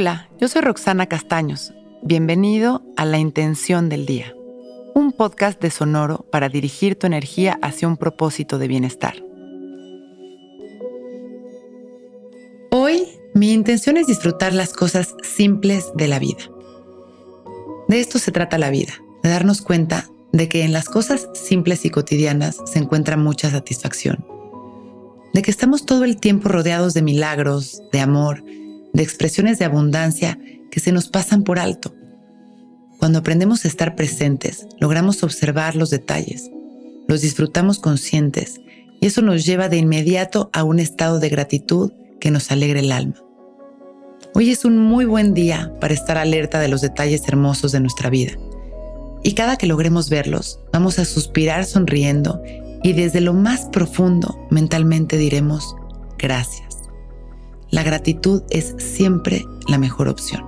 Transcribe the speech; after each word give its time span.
Hola, 0.00 0.28
yo 0.40 0.46
soy 0.46 0.62
Roxana 0.62 1.06
Castaños. 1.06 1.72
Bienvenido 2.04 2.84
a 2.96 3.04
La 3.04 3.18
Intención 3.18 3.88
del 3.88 4.06
Día, 4.06 4.32
un 4.94 5.10
podcast 5.10 5.60
de 5.60 5.72
Sonoro 5.72 6.24
para 6.30 6.48
dirigir 6.48 6.96
tu 6.96 7.08
energía 7.08 7.58
hacia 7.62 7.88
un 7.88 7.96
propósito 7.96 8.58
de 8.58 8.68
bienestar. 8.68 9.16
Hoy 12.70 13.08
mi 13.34 13.52
intención 13.52 13.96
es 13.96 14.06
disfrutar 14.06 14.54
las 14.54 14.72
cosas 14.72 15.16
simples 15.24 15.90
de 15.96 16.06
la 16.06 16.20
vida. 16.20 16.48
De 17.88 17.98
esto 17.98 18.20
se 18.20 18.30
trata 18.30 18.56
la 18.56 18.70
vida, 18.70 18.92
de 19.24 19.30
darnos 19.30 19.62
cuenta 19.62 20.08
de 20.30 20.48
que 20.48 20.62
en 20.62 20.72
las 20.72 20.88
cosas 20.88 21.28
simples 21.34 21.84
y 21.84 21.90
cotidianas 21.90 22.58
se 22.66 22.78
encuentra 22.78 23.16
mucha 23.16 23.50
satisfacción, 23.50 24.24
de 25.34 25.42
que 25.42 25.50
estamos 25.50 25.86
todo 25.86 26.04
el 26.04 26.20
tiempo 26.20 26.50
rodeados 26.50 26.94
de 26.94 27.02
milagros, 27.02 27.82
de 27.90 27.98
amor, 27.98 28.44
de 28.98 29.04
expresiones 29.04 29.60
de 29.60 29.64
abundancia 29.64 30.40
que 30.72 30.80
se 30.80 30.90
nos 30.90 31.08
pasan 31.08 31.44
por 31.44 31.60
alto. 31.60 31.94
Cuando 32.98 33.20
aprendemos 33.20 33.64
a 33.64 33.68
estar 33.68 33.94
presentes, 33.94 34.66
logramos 34.80 35.22
observar 35.22 35.76
los 35.76 35.90
detalles, 35.90 36.50
los 37.06 37.20
disfrutamos 37.20 37.78
conscientes 37.78 38.60
y 39.00 39.06
eso 39.06 39.22
nos 39.22 39.46
lleva 39.46 39.68
de 39.68 39.76
inmediato 39.76 40.50
a 40.52 40.64
un 40.64 40.80
estado 40.80 41.20
de 41.20 41.28
gratitud 41.28 41.92
que 42.20 42.32
nos 42.32 42.50
alegre 42.50 42.80
el 42.80 42.90
alma. 42.90 43.14
Hoy 44.34 44.50
es 44.50 44.64
un 44.64 44.78
muy 44.78 45.04
buen 45.04 45.32
día 45.32 45.72
para 45.80 45.94
estar 45.94 46.18
alerta 46.18 46.58
de 46.58 46.66
los 46.66 46.80
detalles 46.80 47.22
hermosos 47.28 47.70
de 47.70 47.78
nuestra 47.78 48.10
vida. 48.10 48.32
Y 49.22 49.34
cada 49.34 49.56
que 49.56 49.68
logremos 49.68 50.10
verlos, 50.10 50.58
vamos 50.72 50.98
a 50.98 51.04
suspirar 51.04 51.66
sonriendo 51.66 52.42
y 52.82 52.94
desde 52.94 53.20
lo 53.20 53.32
más 53.32 53.66
profundo 53.66 54.44
mentalmente 54.50 55.16
diremos 55.18 55.76
gracias. 56.18 56.77
La 57.70 57.82
gratitud 57.82 58.42
es 58.48 58.74
siempre 58.78 59.44
la 59.68 59.76
mejor 59.76 60.08
opción. 60.08 60.42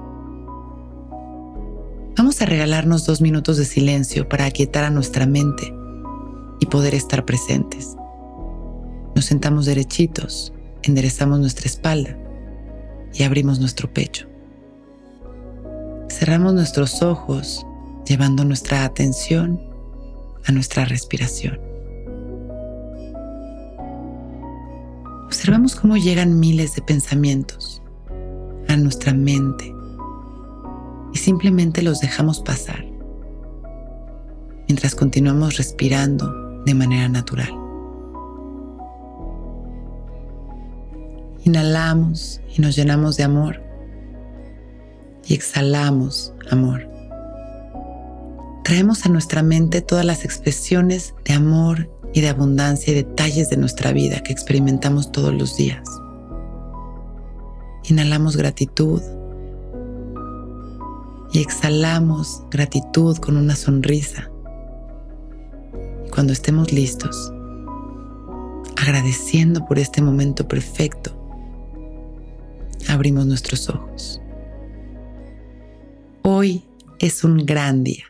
Vamos 2.17 2.41
a 2.41 2.47
regalarnos 2.47 3.05
dos 3.05 3.21
minutos 3.21 3.59
de 3.59 3.67
silencio 3.67 4.27
para 4.27 4.47
aquietar 4.47 4.85
a 4.85 4.91
nuestra 4.91 5.27
mente 5.27 5.75
y 6.61 6.67
poder 6.67 6.95
estar 6.95 7.27
presentes. 7.27 7.95
Nos 9.15 9.27
sentamos 9.27 9.67
derechitos, 9.67 10.55
enderezamos 10.83 11.41
nuestra 11.41 11.67
espalda 11.67 12.17
y 13.13 13.23
abrimos 13.23 13.61
nuestro 13.61 13.93
pecho. 13.93 14.27
Cerramos 16.09 16.55
nuestros 16.55 17.03
ojos 17.03 17.67
llevando 18.07 18.45
nuestra 18.45 18.85
atención 18.85 19.61
a 20.47 20.53
nuestra 20.53 20.87
respiración. 20.87 21.70
Observamos 25.31 25.77
cómo 25.77 25.97
llegan 25.97 26.41
miles 26.41 26.75
de 26.75 26.83
pensamientos 26.83 27.81
a 28.67 28.77
nuestra 28.77 29.15
mente 29.15 29.73
y 31.13 31.19
simplemente 31.19 31.83
los 31.83 32.01
dejamos 32.01 32.41
pasar 32.41 32.85
mientras 34.67 34.97
continuamos 34.97 35.57
respirando 35.57 36.33
de 36.65 36.75
manera 36.75 37.09
natural. 37.09 37.49
Inhalamos 41.45 42.41
y 42.57 42.61
nos 42.61 42.75
llenamos 42.75 43.17
de 43.17 43.23
amor 43.23 43.63
y 45.29 45.35
exhalamos 45.35 46.35
amor. 46.51 46.91
Traemos 48.65 49.07
a 49.07 49.09
nuestra 49.09 49.45
mente 49.45 49.81
todas 49.81 50.05
las 50.05 50.25
expresiones 50.25 51.15
de 51.25 51.35
amor 51.35 51.89
y 52.13 52.21
de 52.21 52.29
abundancia 52.29 52.93
y 52.93 52.97
detalles 52.97 53.51
de 53.51 53.57
nuestra 53.57 53.93
vida 53.93 54.23
que 54.23 54.33
experimentamos 54.33 55.13
todos 55.13 55.33
los 55.35 55.57
días. 55.57 55.89
Inhalamos 57.85 58.37
gratitud 58.37 59.03
y 61.33 61.41
exhalamos 61.41 62.43
gratitud 62.51 63.17
con 63.19 63.37
una 63.37 63.57
sonrisa. 63.57 64.31
Y 66.07 66.11
cuando 66.11 66.33
estemos 66.33 66.73
listos, 66.73 67.33
agradeciendo 68.77 69.65
por 69.67 69.79
este 69.79 70.03
momento 70.03 70.49
perfecto, 70.49 71.13
abrimos 72.89 73.27
nuestros 73.27 73.69
ojos. 73.69 74.21
Hoy 76.23 76.65
es 76.99 77.25
un 77.25 77.47
gran 77.47 77.85
día. 77.85 78.10